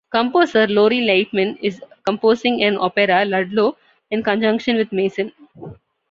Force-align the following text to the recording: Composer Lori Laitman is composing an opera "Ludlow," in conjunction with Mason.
Composer 0.09 0.65
Lori 0.67 1.01
Laitman 1.01 1.59
is 1.61 1.79
composing 2.05 2.63
an 2.63 2.75
opera 2.75 3.23
"Ludlow," 3.23 3.77
in 4.09 4.23
conjunction 4.23 4.75
with 4.77 4.91
Mason. 4.91 5.31